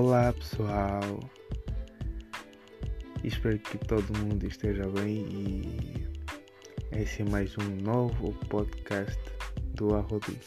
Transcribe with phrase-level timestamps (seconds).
[0.00, 1.18] Olá pessoal,
[3.24, 6.06] espero que todo mundo esteja bem e
[6.92, 9.20] esse é mais um novo podcast
[9.74, 10.38] do Arrodi.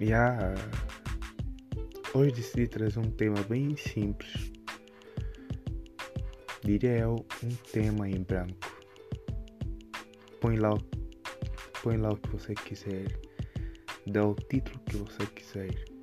[0.00, 0.54] Já
[2.14, 4.52] hoje decidi trazer um tema bem simples,
[6.64, 8.80] diria eu um tema em branco.
[10.40, 10.78] Põe lá,
[11.82, 13.08] põe lá o que você quiser,
[14.06, 15.94] dá o título que você quiser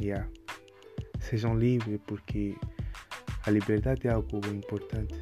[0.00, 0.28] Yeah.
[1.20, 2.54] Sejam livres porque
[3.44, 5.20] a liberdade é algo importante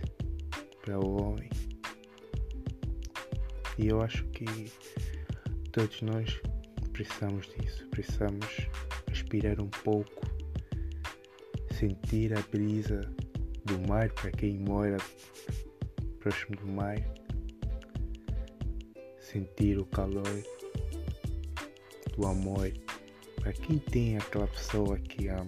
[0.82, 1.48] para o homem.
[3.78, 4.70] E eu acho que
[5.72, 6.40] todos nós
[6.92, 7.86] precisamos disso.
[7.88, 8.46] Precisamos
[9.08, 10.26] respirar um pouco,
[11.72, 13.00] sentir a brisa
[13.64, 14.98] do mar para quem mora
[16.20, 16.96] próximo do mar,
[19.20, 20.42] sentir o calor
[22.16, 22.72] do amor
[23.46, 25.46] para quem tem aquela pessoa que ama.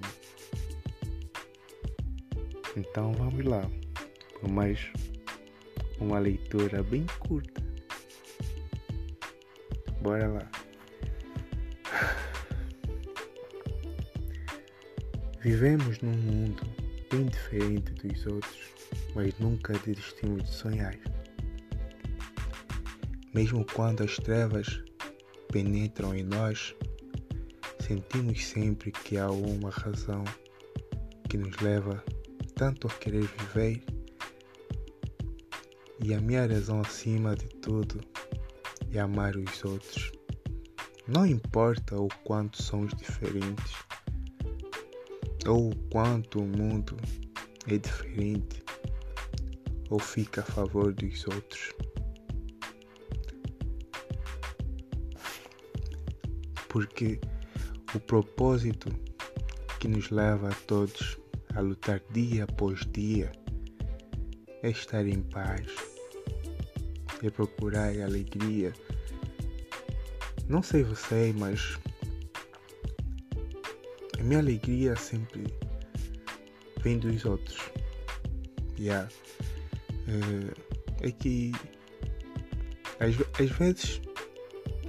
[2.76, 3.68] Então vamos lá,
[4.38, 4.78] por mais
[5.98, 7.60] uma leitura bem curta.
[10.00, 10.48] Bora lá.
[15.40, 16.62] Vivemos num mundo
[17.10, 18.74] bem diferente dos outros,
[19.12, 20.96] mas nunca desistimos de sonhar.
[23.34, 24.84] Mesmo quando as trevas
[25.50, 26.76] penetram em nós,
[27.88, 30.22] sentimos sempre que há uma razão
[31.26, 32.04] que nos leva
[32.54, 33.82] tanto a querer viver
[36.04, 37.98] e a minha razão acima de tudo
[38.92, 40.12] é amar os outros.
[41.06, 43.72] Não importa o quanto somos diferentes
[45.46, 46.94] ou o quanto o mundo
[47.66, 48.62] é diferente
[49.88, 51.72] ou fica a favor dos outros.
[56.68, 57.18] Porque
[57.94, 58.90] o propósito
[59.80, 61.18] que nos leva a todos
[61.54, 63.32] a lutar dia após dia
[64.62, 65.66] é estar em paz,
[67.22, 68.72] é procurar alegria.
[70.48, 71.78] Não sei você, mas
[74.18, 75.44] a minha alegria sempre
[76.82, 77.58] vem dos outros.
[78.78, 79.08] Yeah.
[81.00, 81.52] É, é que
[83.00, 84.00] às, às vezes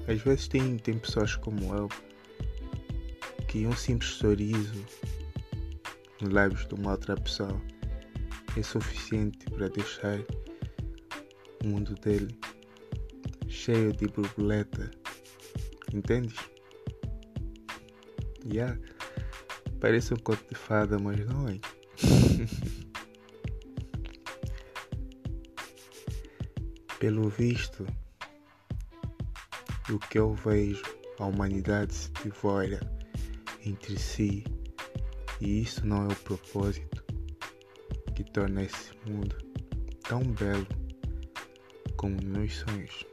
[0.07, 1.89] às vezes tem, tem pessoas como eu
[3.49, 4.85] que um simples sorriso
[6.21, 7.59] nos lábios de uma outra pessoa
[8.55, 10.19] é suficiente para deixar
[11.63, 12.27] o mundo dele
[13.47, 14.91] cheio de borboleta.
[15.91, 16.37] Entendes?
[18.45, 18.79] Yeah.
[19.79, 21.59] Parece um conto de fada, mas não é.
[26.99, 27.83] Pelo visto,
[29.89, 30.83] o que eu vejo,
[31.17, 32.98] a humanidade se devora
[33.69, 34.43] entre si,
[35.39, 37.03] e isso não é o propósito
[38.15, 39.37] que torna esse mundo
[40.07, 40.67] tão belo
[41.95, 43.05] como meus sonhos.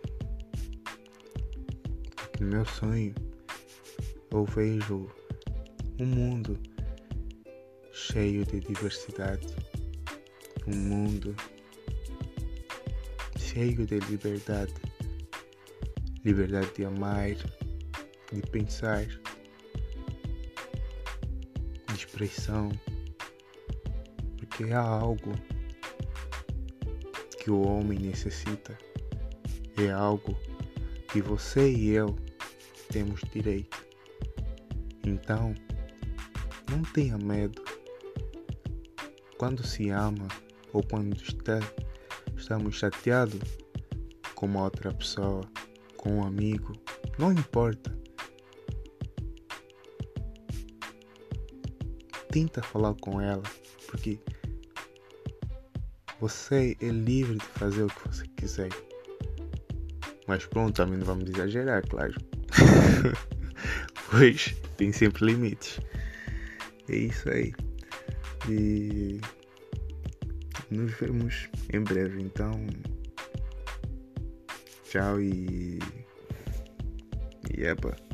[2.17, 3.15] Porque no meu sonho
[4.31, 5.07] eu vejo
[6.01, 6.59] um mundo
[7.93, 9.47] cheio de diversidade,
[10.67, 11.37] um mundo
[13.39, 14.75] cheio de liberdade,
[16.25, 17.35] liberdade de amar,
[18.33, 19.07] de pensar,
[21.97, 22.71] expressão,
[24.37, 25.33] porque há algo
[27.43, 28.77] que o homem necessita,
[29.77, 30.37] é algo
[31.13, 32.17] que você e eu
[32.91, 33.85] temos direito.
[35.05, 35.55] Então,
[36.71, 37.63] não tenha medo.
[39.39, 40.29] Quando se ama
[40.73, 41.61] ou quando está,
[42.37, 43.41] estamos chateados
[44.35, 45.43] com uma outra pessoa,
[45.97, 46.73] com um amigo,
[47.19, 47.96] não importa.
[52.37, 53.43] Tenta falar com ela,
[53.87, 54.21] porque
[56.21, 58.69] você é livre de fazer o que você quiser.
[60.27, 62.15] Mas pronto, também não vamos exagerar, claro.
[64.11, 65.81] pois tem sempre limites.
[66.91, 67.55] É isso aí.
[68.51, 69.19] E
[70.71, 72.21] nos vemos em breve.
[72.21, 72.53] Então,
[74.85, 75.79] tchau e.
[77.57, 78.06] E epa.